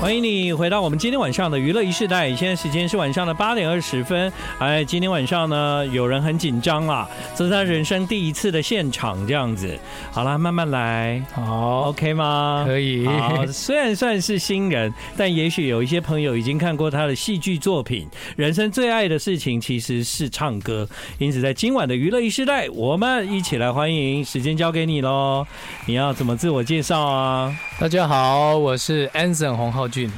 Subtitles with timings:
[0.00, 4.30] 欢迎你回到我们今天晚上的娱乐一世代，现在时间是晚上的八点二十分。
[4.58, 9.76] 哎，今天晚上呢，有人很紧张啦，这是他人生第一次的现场，这样子。
[10.12, 12.64] 好啦，慢慢来，好，OK 吗？
[12.66, 13.06] 可以。
[13.06, 18.06] 好，虽然算是新人，但也许有一些朋友已经看过他的戏剧作品。
[18.36, 20.86] 人生最爱的事情其实是唱歌，
[21.18, 24.24] 因此在今晚的娱乐一世代，我们一起来欢迎。
[24.24, 25.44] 时间交给你喽，
[25.86, 27.52] 你要怎么自我介绍啊？
[27.80, 30.10] 大家好，我是 Anson 洪浩俊。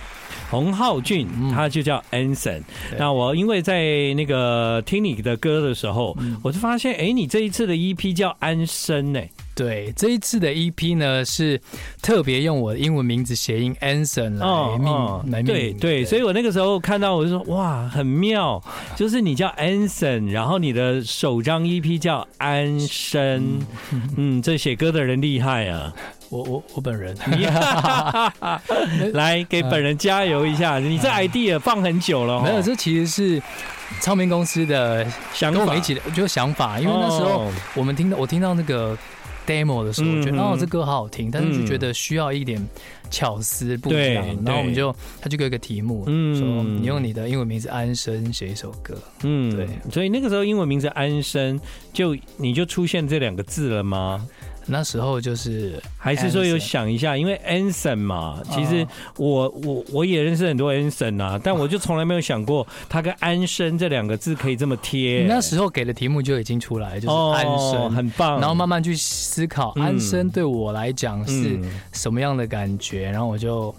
[0.51, 2.63] 洪浩俊，他就叫 Anson。
[2.97, 9.21] 那我因为在那个听你的歌的时候，我就发现，哎，你这一次的 EP 叫安生呢？
[9.55, 11.61] 对，这一次的 EP 呢是
[12.01, 15.73] 特别用我的英文名字谐音 Anson 来命、哦哦、来命名。
[15.73, 18.63] 对对，所以我那个时候看到我就说，哇，很妙，
[18.97, 23.59] 就是你叫 Anson，然后你的首张 EP 叫安生。
[24.17, 25.93] 嗯，这写歌的人厉害啊。
[26.31, 27.17] 我我我本人，
[29.15, 30.79] 来给本人加油一下。
[30.79, 32.63] 你这 idea 放很久了，没有？
[32.63, 33.43] 这其实是
[34.01, 36.79] 唱片公司的想跟我们一起的，就想法。
[36.79, 38.97] 因为那时候我们听到我听到那个
[39.47, 42.63] demo 的时候，觉得哦，这歌好好听，但是就觉得需要一点
[43.11, 44.27] 巧思不一样。
[44.45, 49.67] 然后我们就他就给一个题目，嗯，说你用你的英文名字安生写一首歌，嗯，对。
[49.91, 51.59] 所以那个时候英文名字安生，
[51.95, 54.27] 就你就出现这两个字了吗？
[54.71, 65.25] 那时候就是还是说有想一下，因为 Anson 嘛，其实我我我也认识很多 Anson 啊，但我就从来没有想过他跟安生这两个字可以这么贴。
[65.27, 68.39] 那时候给的题目就已经出来，就是安生，很棒。
[68.41, 71.59] 然后慢慢去思考安生对我来讲是
[71.93, 73.75] 什么样的感觉，然后我就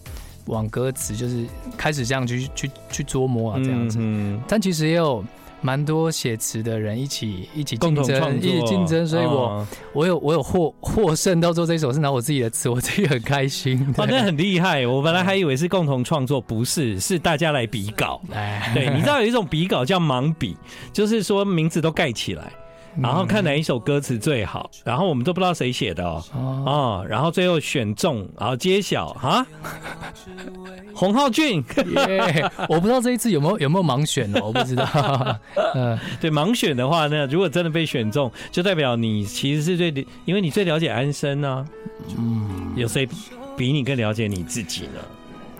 [0.46, 1.46] 往歌词就是
[1.78, 4.00] 开始这样去去去琢磨啊，这样子。
[4.02, 5.24] 嗯但其实也有。
[5.62, 13.94] 蛮多写词的人一起一起竞争，一起竞争，所以我、哦、我有我有获获胜，到最后这一首是拿我自己的词，我自己很开心。
[13.94, 18.22] 反正很厉害，我本来还以为是共同创作，不是，是大家来比稿。
[18.32, 20.56] 哎，对，你知道有一种比稿叫盲比，
[20.94, 22.52] 就是说名字都盖起来。
[23.02, 29.46] 然后看哪一首歌词最好，然后我们都不知道谁写的哦，哦，然后最后选中，然后揭晓啊，
[30.94, 35.40] 洪浩俊，yeah, 我不知道这一次有没有有没有盲选哦，我不知道，
[35.76, 41.66] 嗯， 对，盲选的话呢，如果真的被选中，就代表你其实是最，因为你最了解安生呢，
[42.18, 43.08] 嗯，有谁
[43.56, 45.00] 比你更了解你自己呢？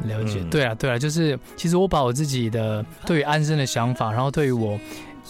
[0.08, 4.78] 了解，对啊，对啊，就是其实我把我自己的对于安生的想法，然后对于我。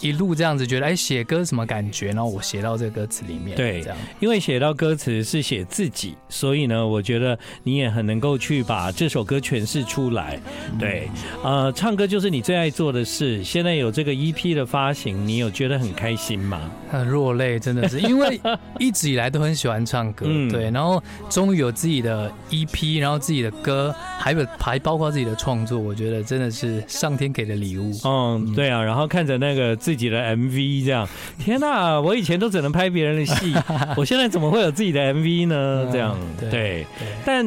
[0.00, 2.08] 一路这样子觉得，哎，写歌什么感觉？
[2.08, 10.40] 然后我写到这个歌词里面，对，这样，因为写到歌词是写自己，所以呢，我觉得你也很能够去把这首歌诠释出来。
[10.78, 11.08] 对，
[11.42, 13.42] 呃，唱歌就是你最爱做的事。
[13.42, 16.70] 现在有这个 EP 的发行，你有觉得很开心吗？
[16.90, 18.40] 很落泪，真的是，因为
[18.78, 27.92] 一直以来都很喜欢唱歌， 对，然后终于有自己的 EP，然后自己的歌，还有还包括自己的创作，我觉得真的是上天给的礼物。
[28.04, 29.76] 嗯，对啊，然后看着那个。
[29.80, 31.08] 自己的 MV 这样，
[31.38, 32.00] 天哪！
[32.00, 33.54] 我以前都只能拍别人的戏，
[33.96, 35.88] 我现在怎么会有自己的 MV 呢？
[35.92, 36.86] 这样，对，对，
[37.24, 37.44] 但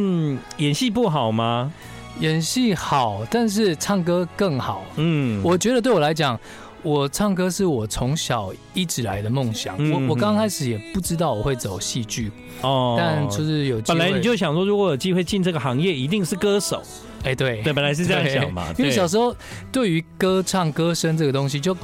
[0.57, 1.71] 演戏不好吗？
[2.19, 4.85] 演戏好，但是唱歌更好。
[4.97, 6.39] 嗯，我觉得对我来讲，
[6.83, 9.75] 我唱歌是我从小一直来的梦想。
[9.79, 12.31] 嗯、我我刚开始也不知道我会走戏剧
[12.61, 16.83] 哦，但就是有本来你就想说，如果有机会进这个行业，一定是歌手。
[17.23, 18.67] 哎、欸，对，对，本来是这样想嘛。
[18.77, 19.35] 因为小时候
[19.71, 21.75] 对于歌唱、歌声这个东西就。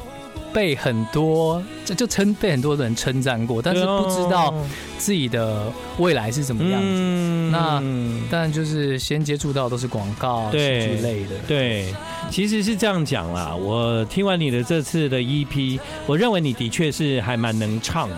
[0.53, 4.53] 被很多就就称被很多人称赞过，但是不知道
[4.97, 6.87] 自己的未来是什么样子。
[6.87, 7.81] 嗯、那
[8.29, 11.37] 但就是先接触到都是广告、戏剧类的。
[11.47, 11.93] 对，
[12.29, 13.55] 其实是这样讲啦。
[13.55, 18.15] 我听完你的这次的 EP，我认为你的确是还蛮能唱的。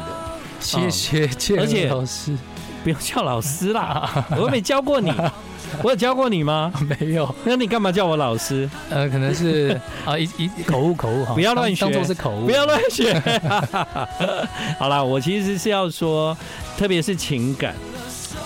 [0.60, 2.38] 谢谢，谢谢而且老师，
[2.84, 5.12] 不用叫老师啦， 我又没教过你。
[5.84, 6.72] 我有教过你吗？
[7.00, 7.34] 没有。
[7.44, 8.70] 那你干嘛叫我老师？
[8.90, 13.14] 呃，可能是 啊，一一口误口误哈，不要乱学，当做是口误，不要乱学。
[14.78, 16.38] 好啦，我其实是要说，
[16.78, 17.74] 特别是情感，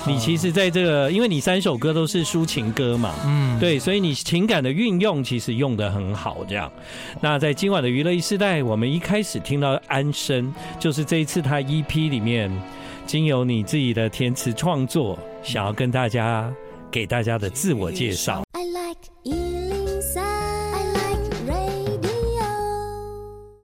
[0.06, 6.38] 你其实在这个，因为你三首歌都是抒情歌嘛，嗯，对，所以你情感的运用其实用的很好。
[6.48, 6.72] 这样，
[7.22, 12.52] 那在今晚的娱乐一世代，我们一开始听到安生，就是这一次他 EP 里面，
[13.06, 16.52] 经由你自己的填词创作，想要跟大家。
[16.92, 18.44] 给大家的自我介绍。
[18.54, 22.46] I like 103, I like radio。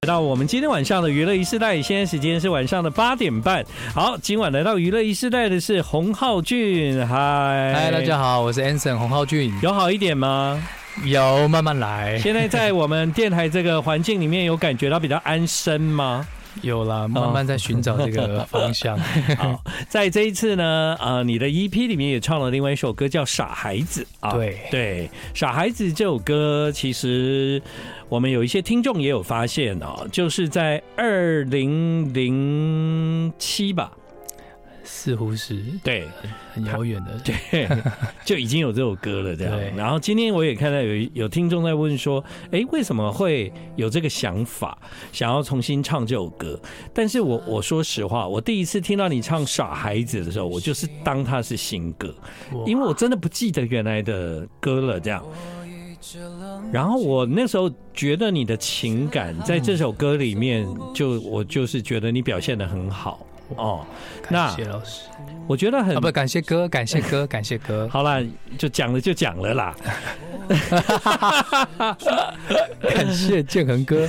[0.02, 3.66] 来到我们今天晚上的娱乐一世代，现在时间是晚上的八点半。
[3.94, 7.06] 好，今晚来到娱乐一世代的是洪浩俊。
[7.08, 9.54] 嗨，嗨，大家好，我是 Anson 洪浩俊。
[9.62, 10.62] 有好一点吗？
[11.06, 12.20] 有，慢慢来。
[12.20, 16.28] 现在在我们电台这个环境里面，有感觉到比较安身吗？
[16.62, 18.98] 有了，慢慢在寻找这个方向。
[19.38, 24.32] 好，在这一次呢，呃，你的 EP 里面也唱了另外一首歌，叫《傻孩子》啊。
[24.34, 27.62] 对对，《傻孩子》这首歌，其实
[28.10, 33.92] 我们有一些听众也有发现哦，就是在二零零七吧。
[34.94, 36.06] 似乎是对，
[36.54, 37.68] 很遥远的，对，
[38.26, 39.58] 就已经有这首歌了，这样。
[39.76, 44.78] 然后今天我也看到有有听众在问说，哎，为什么会有这个想法，
[45.14, 46.60] 想要重新唱这首歌？
[46.94, 52.14] 但是我我说实话，我第一次听到你唱《傻孩子》的时候，我就是当它是新歌，
[52.68, 55.24] 因为我真的不记得原来的歌了，这样。
[56.72, 63.26] 然后我那时候觉得你的情感在这首歌里面，就我就是觉得你表现的很好。
[63.56, 63.86] 哦，
[64.30, 65.04] 那谢老师，
[65.48, 67.88] 我觉得很、啊、不感谢哥， 感谢哥，感谢哥。
[67.90, 68.24] 好了，
[68.58, 69.76] 就讲了就讲了啦。
[72.82, 74.08] 感谢建恒哥。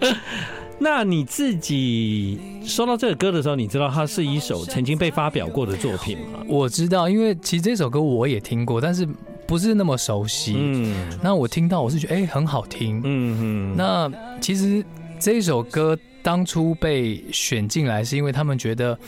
[0.78, 6.40] 那你自己收到这个歌的时候，你知道它是一首曾经被发表过的作品吗？
[6.48, 9.06] 我知道，因为其实这首歌我也听过，但是
[9.46, 10.54] 不是那么熟悉。
[10.56, 13.00] 嗯，那我听到我是觉得哎、欸、很好听。
[13.04, 13.76] 嗯嗯。
[13.76, 14.84] 那其实
[15.20, 15.96] 这一首歌。
[16.24, 18.98] 当初被选进来是因为他们觉得，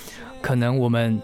[0.42, 1.18] 可能我们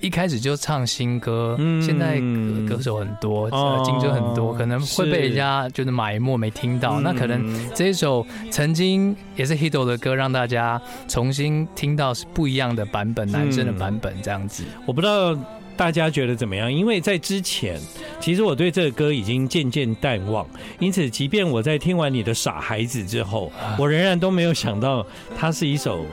[0.00, 2.18] 一开始就唱新歌，嗯、现在
[2.66, 3.50] 歌手很多，
[3.84, 6.96] 竞争、哦、很多，可能会被人家就是埋没没听到。
[6.96, 14.64] 是那可能这一首曾经也是 hit 的歌，让大家重新听到是不一样的版本，男生的版本这样子。
[14.86, 15.36] 我不知道。
[15.78, 16.70] 大家觉得怎么样？
[16.70, 17.80] 因为在之前，
[18.20, 20.44] 其实我对这个歌已经渐渐淡忘，
[20.80, 25.06] 因此，即便我在听完你的《傻孩子》之后，我仍然都没有想到
[25.38, 26.04] 它是一首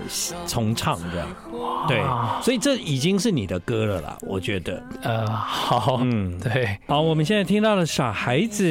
[0.45, 1.27] 重唱的。
[1.87, 2.01] 对，
[2.41, 4.81] 所以这已经是你的歌了啦，我觉得。
[5.03, 8.63] 呃，好，嗯，对，好，我们现在听到了《傻孩子》，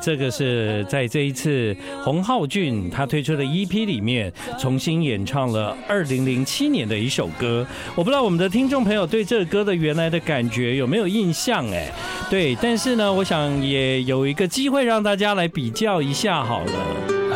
[0.00, 7.66] 这个是在这一次洪浩俊他推出的 EP 里面重新演唱了二零零七年的一首歌。
[7.94, 11.66] 我不知道我们的听众朋友对这个歌的原来的感觉有没有印象？
[11.70, 11.90] 哎，
[12.30, 16.72] 对，但是呢，我想也有一个机会让大家来比较一下好了。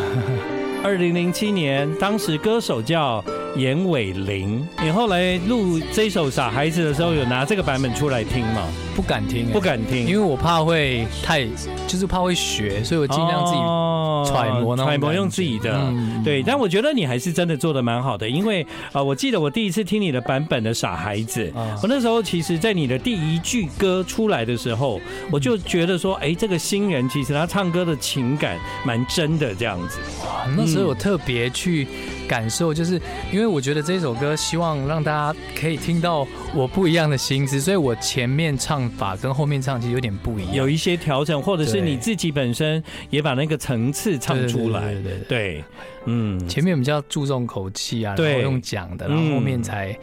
[0.83, 3.23] 二零零七年，当时歌手叫。
[3.57, 8.67] 严伟玲，你后来录这首《傻孩子》的时候，有拿这个版本出来听吗？
[8.95, 11.45] 不敢听，不敢听，因为我怕会太，
[11.87, 13.59] 就是怕会学，所以我尽量自己
[14.31, 15.71] 揣摩，揣摩用自己的。
[15.73, 21.45] 嗯、对，但我觉得你还是真的做的蛮好的，因为啊、呃，我记得我第一次听你的版本的《傻孩子》，
[21.81, 24.99] 我那时候其实，在你的第一句歌出来的时候，
[25.31, 29.99] 我就觉得说，哎，这个新人其实他唱歌的情感蛮真的，这样子。
[30.25, 31.87] 哇，那时候我特别去
[32.27, 32.99] 感受，就是
[33.31, 38.87] 因为我觉得这首歌希望让大家可以听到我不一样的心思，所以我前面唱。
[38.97, 44.95] 法跟后面唱其实有点不一样，有一些调整，或者是你自己本身也把那个层次唱出来。
[45.29, 45.63] 对，
[46.05, 49.95] 嗯，前面比较注重口气啊，然后用讲的，然后后面才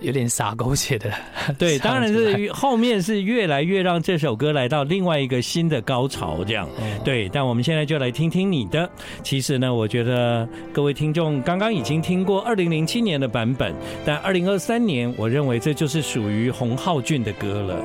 [0.00, 1.10] 有点傻狗血的。
[1.58, 6.68] 对，当然是后面是越来越让这首歌来到另外一个新的高潮，这样。
[7.04, 8.88] 对，但我们现在就来听听你的。
[9.22, 13.74] 其实呢，我觉得各位听众刚刚已经听过二零零七年的版本，
[14.04, 17.76] 但二零二三年，我认为这就是属于洪浩俊的歌了。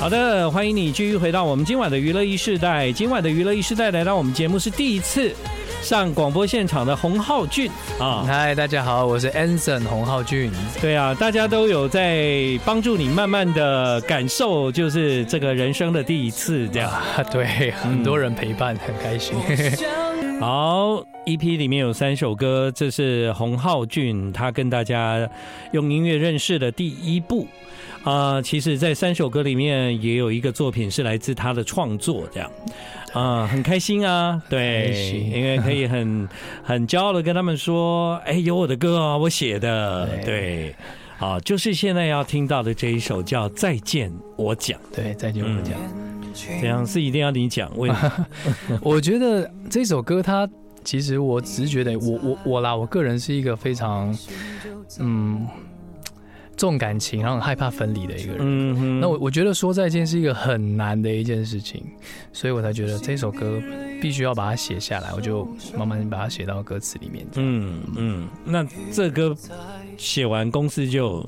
[0.00, 2.92] 好的，欢迎你继续回到我们今晚的娱乐一世代。
[2.92, 5.34] 今晚的娱乐一世代来到我们节目是第一次
[5.84, 7.70] 上广播现场的洪浩俊
[8.00, 8.24] 啊！
[8.26, 10.50] 嗨，大家好，我是 Anson 洪浩俊。
[10.80, 16.90] 对啊，大家都有在帮助你慢慢的感受，就是这个人生的第一次这样。
[16.90, 19.36] 啊、对，很多人陪伴，嗯、很开心。
[20.40, 25.28] 好，EP 里面有三首歌，这是洪浩俊他跟大家
[25.72, 27.46] 用音乐认识的第一部。
[28.04, 32.50] 啊、呃，其实，在三首歌里面也有一个作品是来自他的创作，这样
[33.14, 36.28] 啊、呃，很开心啊，对，因为可以很
[36.62, 40.76] 很骄傲的跟他们说，哎，有我的歌啊，我写的，对，对，
[41.18, 45.80] 啊，就是现在要听到的这一首叫《再见我讲》，对，再见我讲，
[46.60, 47.94] 这样是一定要你讲，为什
[48.68, 48.78] 么？
[48.84, 50.46] 我觉得这首歌它
[50.84, 54.14] 其实我只是觉得我我我啦，我个人是一个非常
[55.00, 55.46] 嗯。
[56.56, 58.38] 重感情，然后很害怕分离的一个人。
[58.40, 59.00] 嗯哼。
[59.00, 61.82] 那我我觉得说再见是一个很难的一件事情，
[62.32, 63.60] 所以我才觉得这首歌
[64.00, 65.46] 必须要把它写下来，我就
[65.76, 67.26] 慢慢把它写到歌词里面。
[67.36, 68.28] 嗯嗯。
[68.44, 69.36] 那这歌
[69.96, 71.24] 写完，公司就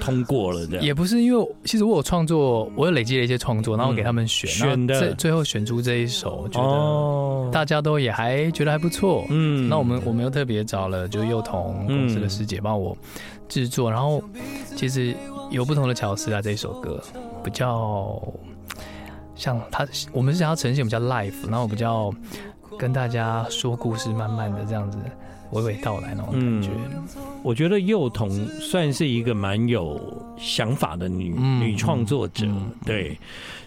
[0.00, 0.84] 通过了，这样？
[0.84, 9.26] 也不是，因为其实我有创作，我有累积了一些创作，然后给他们选，选的，最最后选出这一首，觉得大家都也还觉得还不错。
[9.28, 9.68] 嗯。
[9.68, 12.96] 那我们我们又特别找了就幼童公司的师姐帮我。
[13.50, 14.22] 制作，然后
[14.76, 15.12] 其实
[15.50, 16.40] 有不同的巧思啊。
[16.40, 17.02] 这一首歌
[17.42, 18.22] 比较
[19.34, 22.14] 像他，我们是想要呈现比较 life，然后比较
[22.78, 24.98] 跟大家说故事，慢慢的这样子
[25.50, 26.70] 娓娓道来那种感觉。
[26.70, 27.02] 嗯，
[27.42, 28.30] 我觉得幼童
[28.60, 30.00] 算是一个蛮有
[30.38, 33.16] 想法的女、嗯、女创作者，嗯、对。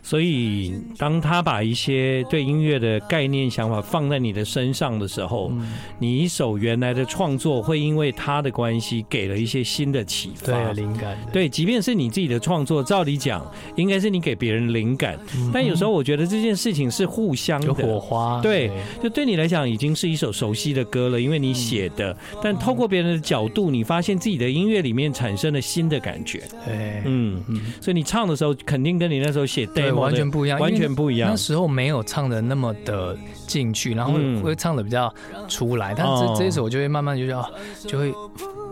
[0.06, 11.18] 所以，当她把一些对音乐的概念、想法放在你的身上的时候，嗯、你一首原来的创作会因为她的关系给了一些新的启发、对灵感。
[11.32, 18.42] 对，即便是你自己的创作，照理讲应该是你给别人灵感，嗯、但有时候我觉得这件事情是互相的有火花。
[18.42, 18.70] 对，
[19.02, 22.12] 就对你来讲已经是一首熟悉的歌了，因为你写的。
[22.12, 26.44] 嗯、但透过别人的角度，你发现自己的音乐里面产生了新的感觉。
[26.66, 31.30] 对，嗯嗯，所以你唱的时候，肯定跟你那时候写完全不一样，完全不一样。
[31.30, 33.18] 那时候没有唱的那么的
[33.48, 35.14] 进去，然后会唱的比较
[35.48, 35.94] 出来。
[35.94, 37.50] 嗯、但是这这一首我就会慢慢就要
[37.88, 38.14] 就会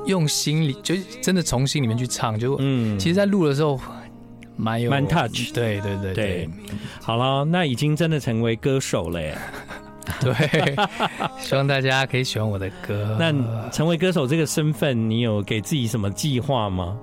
[0.05, 2.37] 用心里，就真的从心里面去唱。
[2.37, 3.79] 就嗯，其实，在录的时候
[4.55, 5.53] 蛮有蛮 touch。
[5.53, 6.49] 对对对对，对，
[7.01, 9.37] 好了，那已经真的成为歌手了耶。
[10.23, 10.75] 对，
[11.39, 13.17] 希望大家可以喜欢我的歌。
[13.19, 13.33] 那
[13.71, 16.95] 成为歌手这个身份，你有给自己什么计划吗？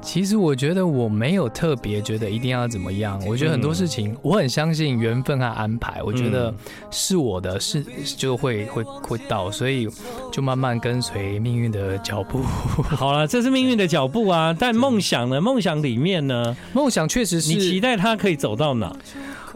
[0.00, 6.52] 其实我觉得我没有特别觉得一定要怎么样，我觉得很多事情我很相信缘分和安排，我觉得
[6.90, 7.82] 是我的是
[8.14, 9.88] 就会会会到，所以
[10.30, 12.42] 就慢慢跟随命运的脚步。
[12.84, 15.40] 好了，这是命运的脚步啊，但梦想呢？
[15.40, 16.54] 梦想里面呢？
[16.74, 18.94] 梦想确实是你期待它可以走到哪？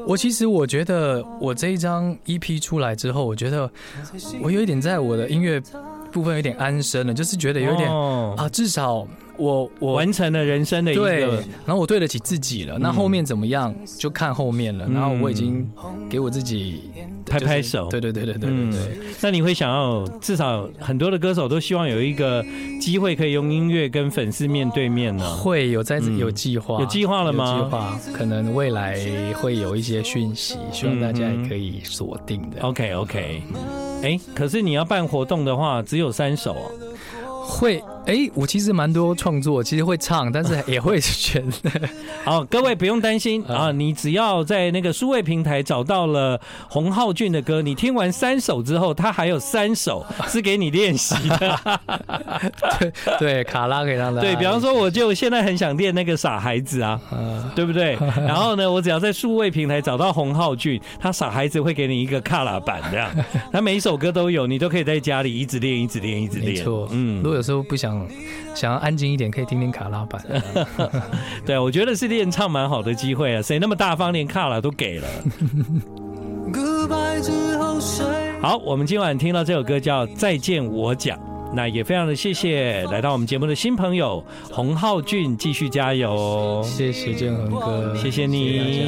[0.07, 3.71] 我其实我觉得我这一张 EP 出来之后，我觉得
[4.41, 5.61] 我有一点在我的音乐
[6.19, 7.91] 部分有点安身了，就是觉得有点
[8.37, 9.07] 啊，至少。
[9.39, 12.77] 我我完成了人生的一个，然后我对得起自己了。
[12.77, 14.85] 那后面怎么样就看后面了。
[14.89, 15.65] 然后我已经
[16.11, 16.91] 给我自己
[17.25, 17.89] 拍拍手。
[17.89, 18.99] 对对对对对对对。
[19.21, 22.45] 那你会想要至少很多的歌手都希望有一个
[22.81, 25.37] 机会可以用音乐跟粉丝面对面呢？
[25.37, 27.59] 会有在有计划，有计划了吗？
[27.59, 28.99] 计划可能未来
[29.35, 32.61] 会有一些讯息，希望大家也可以锁定的。
[32.63, 33.41] OK OK。
[34.03, 36.71] 哎，可是你要办活动的话，只有三首哦。
[37.47, 37.83] 会。
[38.09, 41.45] 哎、欸，我其实蛮多创作，其实会唱，但是 也会选。
[42.25, 51.61] 好，各位不用担心啊，你只要在那个数位平台找到了洪浩俊的歌，你听完三首之后，他还有三首是给你练习的。
[52.81, 54.23] 对对，卡拉给他的。
[54.23, 56.99] 对，比方说，我就现在很想练那个傻孩子啊，
[57.55, 57.95] 对不对？
[58.27, 63.11] 然后呢，我只要在数位平台找到洪浩俊，他傻孩子会给你一个卡拉版这样，
[63.53, 66.55] 他每一首歌都有，你都可以在家里一直练，一直练，一直练。
[66.55, 67.98] 没错，嗯，如果有时候不想。
[68.55, 70.21] 想要安静一点，可以听听卡拉版。
[71.47, 73.43] 对，我觉得是练唱蛮好的机会啊！
[73.43, 75.09] 谁那么大方，连卡拉都给了。
[78.41, 81.19] 好，我们今晚听到这首歌叫《再见我讲》，
[81.53, 86.63] 那也非常的谢谢来到我们节目的新朋友洪浩俊，继续加油！
[86.65, 88.59] 谢谢建恒哥，谢谢你。
[88.59, 88.87] 谢谢